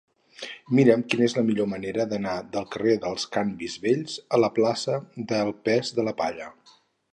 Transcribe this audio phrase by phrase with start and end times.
[0.77, 4.99] Mira'm quina és la millor manera d'anar del carrer dels Canvis Vells a la plaça
[5.35, 6.53] del Pes de la Palla.